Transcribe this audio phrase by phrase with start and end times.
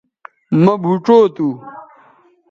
[0.63, 1.47] مہ بھوچو تھو